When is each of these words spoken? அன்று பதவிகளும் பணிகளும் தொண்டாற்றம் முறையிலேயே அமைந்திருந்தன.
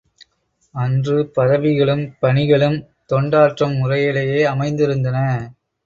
அன்று 0.75 1.17
பதவிகளும் 1.35 2.03
பணிகளும் 2.21 2.79
தொண்டாற்றம் 3.09 3.77
முறையிலேயே 3.77 4.45
அமைந்திருந்தன. 4.45 5.17